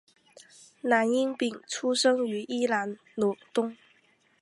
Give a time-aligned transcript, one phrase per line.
[0.81, 3.77] 蓝荫鼎出生于宜兰罗东